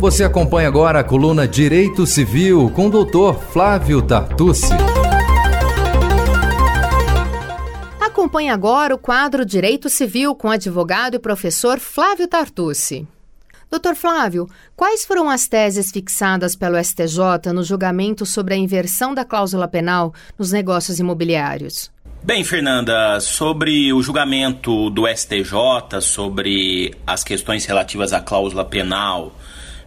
[0.00, 4.72] Você acompanha agora a coluna Direito Civil com o doutor Flávio Tartucci.
[8.00, 13.06] Acompanhe agora o quadro Direito Civil com o advogado e professor Flávio Tartucci.
[13.70, 19.22] Doutor Flávio, quais foram as teses fixadas pelo STJ no julgamento sobre a inversão da
[19.22, 21.90] cláusula penal nos negócios imobiliários?
[22.22, 29.34] Bem, Fernanda, sobre o julgamento do STJ sobre as questões relativas à cláusula penal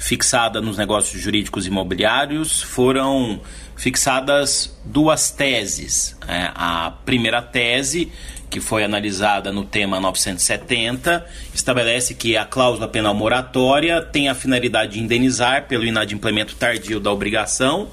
[0.00, 3.38] fixada nos negócios jurídicos imobiliários, foram
[3.76, 6.16] fixadas duas teses.
[6.26, 8.10] É, a primeira tese,
[8.50, 14.94] que foi analisada no tema 970, estabelece que a cláusula penal moratória tem a finalidade
[14.94, 17.88] de indenizar pelo inadimplemento tardio da obrigação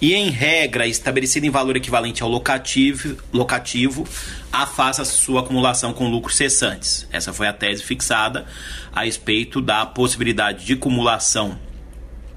[0.00, 4.06] e, em regra, estabelecida em valor equivalente ao locativo, locativo
[4.52, 7.08] afasta sua acumulação com lucros cessantes.
[7.10, 8.46] Essa foi a tese fixada
[8.92, 11.58] a respeito da possibilidade de acumulação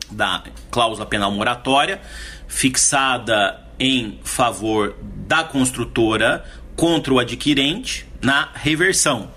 [0.10, 2.02] da cláusula penal moratória,
[2.48, 4.96] fixada em favor
[5.28, 6.44] da construtora
[6.80, 9.30] contra o adquirente na reversão.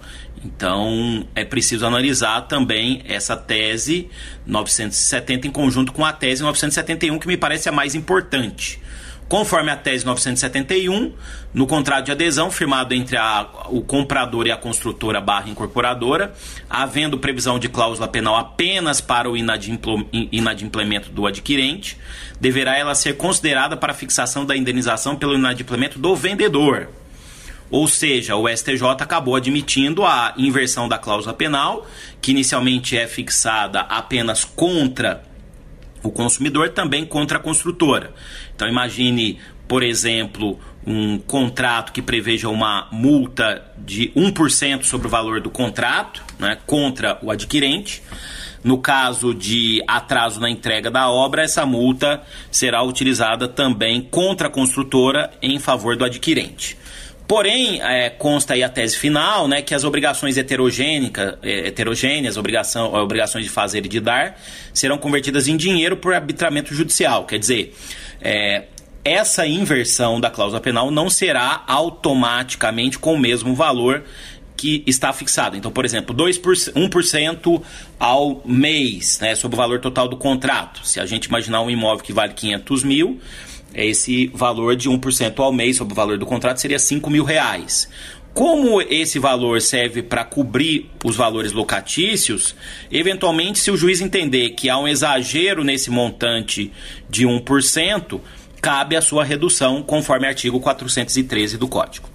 [0.44, 4.08] Então, é preciso analisar também essa tese
[4.46, 8.80] 970 em conjunto com a tese 971, que me parece a mais importante.
[9.28, 11.14] Conforme a tese 971,
[11.52, 16.32] no contrato de adesão firmado entre a, o comprador e a construtora barra incorporadora,
[16.70, 21.98] havendo previsão de cláusula penal apenas para o inadimplemento do adquirente,
[22.40, 27.01] deverá ela ser considerada para fixação da indenização pelo inadimplemento do vendedor.
[27.72, 31.86] Ou seja, o STJ acabou admitindo a inversão da cláusula penal,
[32.20, 35.22] que inicialmente é fixada apenas contra
[36.02, 38.12] o consumidor também contra a construtora.
[38.54, 45.40] Então imagine, por exemplo, um contrato que preveja uma multa de 1% sobre o valor
[45.40, 48.02] do contrato né, contra o adquirente.
[48.62, 54.50] No caso de atraso na entrega da obra, essa multa será utilizada também contra a
[54.50, 56.81] construtora em favor do adquirente.
[57.32, 62.92] Porém, é, consta aí a tese final, né, que as obrigações heterogênicas, é, heterogêneas, obrigação,
[62.92, 64.38] obrigações de fazer e de dar,
[64.74, 67.24] serão convertidas em dinheiro por arbitramento judicial.
[67.24, 67.74] Quer dizer,
[68.20, 68.64] é,
[69.02, 74.04] essa inversão da cláusula penal não será automaticamente com o mesmo valor
[74.54, 75.56] que está fixado.
[75.56, 77.62] Então, por exemplo, 2%, 1%
[77.98, 80.86] ao mês, né, sobre o valor total do contrato.
[80.86, 83.18] Se a gente imaginar um imóvel que vale 500 mil,
[83.74, 87.88] esse valor de 1% ao mês sobre o valor do contrato seria 5 mil reais.
[88.34, 92.54] Como esse valor serve para cobrir os valores locatícios,
[92.90, 96.72] eventualmente, se o juiz entender que há um exagero nesse montante
[97.10, 98.20] de 1%,
[98.60, 102.08] cabe a sua redução conforme artigo 413 do Código.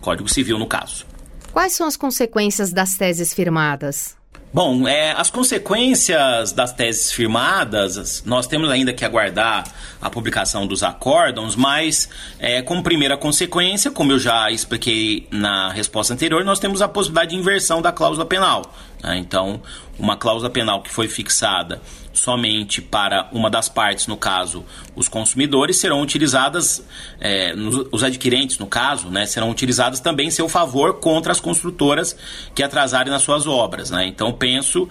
[0.00, 1.04] Código Civil, no caso.
[1.52, 4.17] Quais são as consequências das teses firmadas?
[4.52, 9.64] Bom, é, as consequências das teses firmadas, nós temos ainda que aguardar
[10.00, 16.14] a publicação dos acórdãos, mas é, como primeira consequência, como eu já expliquei na resposta
[16.14, 18.74] anterior, nós temos a possibilidade de inversão da cláusula penal.
[19.02, 19.18] Né?
[19.18, 19.60] Então,
[19.98, 21.82] uma cláusula penal que foi fixada
[22.18, 24.64] somente para uma das partes, no caso,
[24.94, 26.84] os consumidores, serão utilizadas,
[27.20, 31.40] é, nos, os adquirentes, no caso, né, serão utilizadas também em seu favor contra as
[31.40, 32.16] construtoras
[32.54, 33.90] que atrasarem nas suas obras.
[33.90, 34.06] Né?
[34.06, 34.88] Então, penso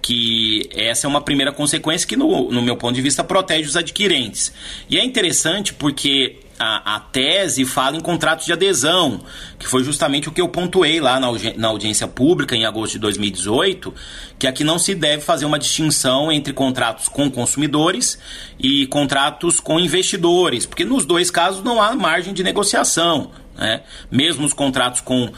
[0.00, 3.76] que essa é uma primeira consequência que, no, no meu ponto de vista, protege os
[3.76, 4.52] adquirentes.
[4.88, 9.20] E é interessante porque a, a, tese fala em contratos de adesão,
[9.58, 12.98] que foi justamente o que eu pontuei lá na, na audiência pública em agosto de
[13.00, 13.94] 2018,
[14.38, 18.18] que aqui não se deve fazer uma distinção entre contratos com consumidores
[18.58, 23.30] e contratos com investidores, porque nos dois casos não há margem de negociação.
[23.56, 23.82] Né?
[24.10, 25.30] Mesmo os contratos com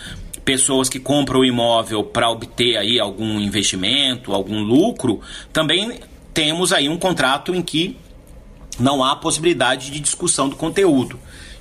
[0.44, 5.20] pessoas que compram o imóvel para obter aí algum investimento, algum lucro,
[5.52, 6.00] também
[6.32, 7.96] temos aí um contrato em que
[8.80, 11.18] não há possibilidade de discussão do conteúdo.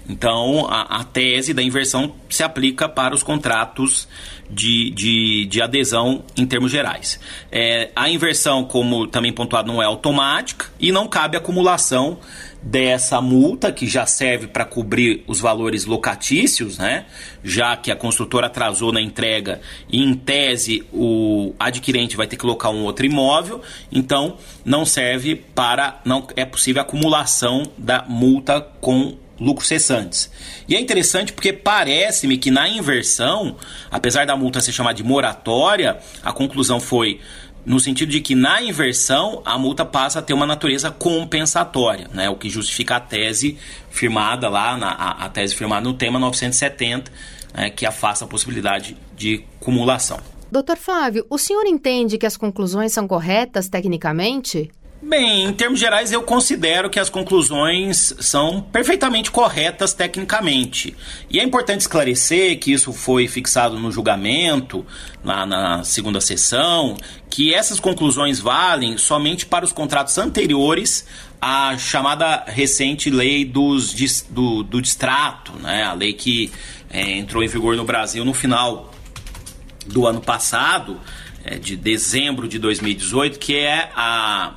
[0.09, 4.07] Então, a, a, tese da inversão se aplica para os contratos
[4.50, 7.19] de, de, de adesão em termos gerais.
[7.52, 12.18] É, a inversão, como também pontuado, não é automática e não cabe acumulação
[12.62, 17.06] dessa multa, que já serve para cobrir os valores locatícios, né?
[17.44, 22.42] já que a construtora atrasou na entrega e, em tese, o adquirente vai ter que
[22.42, 23.62] colocar um outro imóvel,
[23.92, 26.02] então não serve para.
[26.04, 30.30] não é possível acumulação da multa com lucros cessantes.
[30.68, 33.56] E é interessante porque parece-me que na inversão,
[33.90, 37.22] apesar da multa ser chamada de moratória, a conclusão foi
[37.66, 42.30] no sentido de que na inversão a multa passa a ter uma natureza compensatória, né?
[42.30, 43.58] o que justifica a tese
[43.90, 47.12] firmada lá, na, a, a tese firmada no tema 970,
[47.54, 47.70] né?
[47.70, 50.20] que afasta a possibilidade de cumulação.
[50.52, 54.72] Doutor Flávio, o senhor entende que as conclusões são corretas tecnicamente?
[55.01, 60.94] Bem, em termos gerais, eu considero que as conclusões são perfeitamente corretas tecnicamente.
[61.30, 64.86] E é importante esclarecer que isso foi fixado no julgamento,
[65.24, 66.98] lá na segunda sessão,
[67.30, 71.07] que essas conclusões valem somente para os contratos anteriores
[71.42, 73.94] à chamada recente lei dos,
[74.30, 75.84] do, do distrato, né?
[75.84, 76.51] a lei que
[76.90, 78.92] é, entrou em vigor no Brasil no final
[79.86, 81.00] do ano passado,
[81.46, 84.56] é, de dezembro de 2018, que é a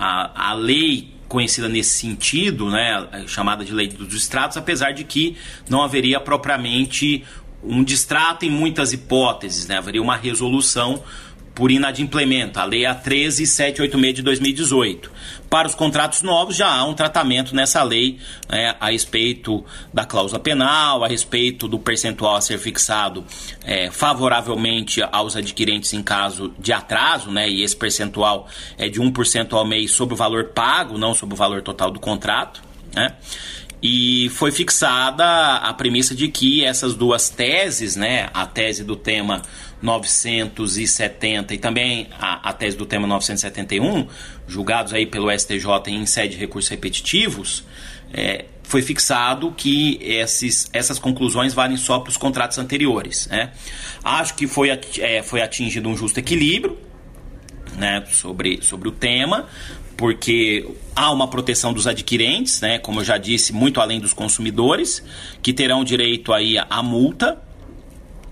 [0.00, 5.36] a, a lei conhecida nesse sentido, né, chamada de lei dos distratos, apesar de que
[5.68, 7.22] não haveria propriamente
[7.62, 11.02] um distrato em muitas hipóteses, né, haveria uma resolução
[11.60, 15.12] por inadimplemento, a Lei A13786 de 2018.
[15.50, 18.18] Para os contratos novos, já há um tratamento nessa lei
[18.48, 19.62] né, a respeito
[19.92, 23.26] da cláusula penal, a respeito do percentual a ser fixado
[23.62, 28.48] é, favoravelmente aos adquirentes em caso de atraso, né, e esse percentual
[28.78, 32.00] é de 1% ao mês sobre o valor pago, não sobre o valor total do
[32.00, 32.62] contrato.
[32.94, 33.14] Né?
[33.82, 39.40] E foi fixada a premissa de que essas duas teses, né, a tese do tema
[39.80, 44.06] 970 e também a, a tese do tema 971,
[44.46, 47.64] julgados aí pelo STJ em sede de recursos repetitivos,
[48.12, 53.28] é, foi fixado que esses, essas conclusões valem só para os contratos anteriores.
[53.28, 53.50] Né?
[54.04, 54.68] Acho que foi,
[54.98, 56.89] é, foi atingido um justo equilíbrio
[57.80, 59.48] né, sobre, sobre o tema,
[59.96, 65.02] porque há uma proteção dos adquirentes, né, como eu já disse, muito além dos consumidores,
[65.42, 67.38] que terão direito aí à multa,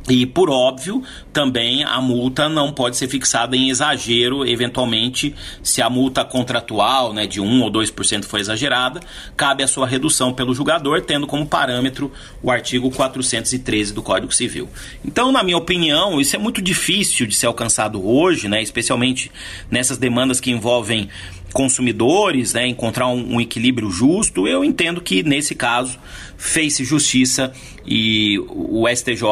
[0.09, 1.03] e, por óbvio,
[1.33, 7.27] também a multa não pode ser fixada em exagero, eventualmente, se a multa contratual né,
[7.27, 9.01] de 1 ou 2% for exagerada,
[9.37, 12.13] cabe a sua redução pelo julgador, tendo como parâmetro
[12.43, 14.69] o artigo 413 do Código Civil.
[15.05, 19.31] Então, na minha opinião, isso é muito difícil de ser alcançado hoje, né, especialmente
[19.71, 21.09] nessas demandas que envolvem
[21.53, 25.99] consumidores, né, encontrar um, um, equilíbrio justo, eu entendo que nesse caso
[26.37, 27.53] fez-se justiça
[27.87, 29.23] e o STJ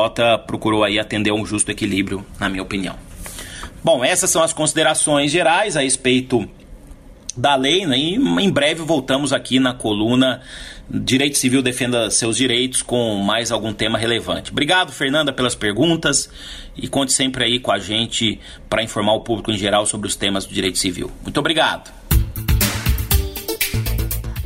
[0.47, 2.97] procurou aí atender um justo equilíbrio, na minha opinião.
[3.85, 6.49] Bom, essas são as considerações gerais a respeito
[7.37, 10.41] da lei, né, e em breve voltamos aqui na coluna
[10.89, 14.53] Direito Civil Defenda Seus Direitos com mais algum tema relevante.
[14.53, 16.31] Obrigado, Fernanda, pelas perguntas
[16.77, 18.41] e conte sempre aí com a gente
[18.71, 21.11] para informar o público em geral sobre os temas do direito civil.
[21.23, 22.06] Muito obrigado.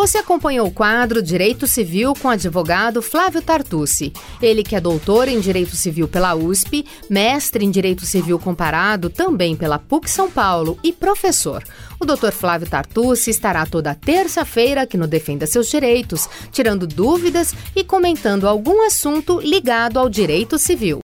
[0.00, 4.14] Você acompanhou o quadro Direito Civil com o advogado Flávio Tartucci.
[4.41, 9.55] Ele que é doutor em Direito Civil pela USP, mestre em Direito Civil Comparado também
[9.55, 11.62] pela PUC São Paulo e professor.
[12.00, 17.85] O doutor Flávio Tartucci estará toda terça-feira aqui no Defenda Seus Direitos, tirando dúvidas e
[17.85, 20.99] comentando algum assunto ligado ao direito civil.